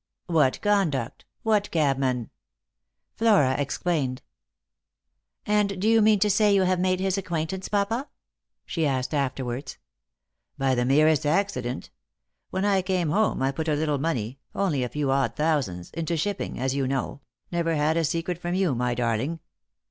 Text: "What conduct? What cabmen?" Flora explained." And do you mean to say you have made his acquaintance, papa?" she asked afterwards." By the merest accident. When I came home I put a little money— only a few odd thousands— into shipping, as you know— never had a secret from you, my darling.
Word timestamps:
"What 0.25 0.59
conduct? 0.61 1.25
What 1.43 1.69
cabmen?" 1.69 2.31
Flora 3.17 3.53
explained." 3.59 4.23
And 5.59 5.79
do 5.79 5.87
you 5.87 6.01
mean 6.01 6.17
to 6.21 6.29
say 6.31 6.55
you 6.55 6.63
have 6.63 6.79
made 6.79 6.99
his 6.99 7.19
acquaintance, 7.19 7.69
papa?" 7.69 8.09
she 8.65 8.87
asked 8.87 9.13
afterwards." 9.13 9.77
By 10.57 10.73
the 10.73 10.85
merest 10.85 11.23
accident. 11.27 11.91
When 12.49 12.65
I 12.65 12.81
came 12.81 13.11
home 13.11 13.43
I 13.43 13.51
put 13.51 13.67
a 13.67 13.75
little 13.75 13.99
money— 13.99 14.39
only 14.65 14.81
a 14.83 14.89
few 14.89 15.11
odd 15.11 15.35
thousands— 15.35 15.91
into 15.91 16.17
shipping, 16.17 16.59
as 16.59 16.73
you 16.73 16.87
know— 16.87 17.21
never 17.51 17.75
had 17.75 17.95
a 17.95 18.03
secret 18.03 18.39
from 18.39 18.55
you, 18.55 18.73
my 18.73 18.95
darling. 18.95 19.39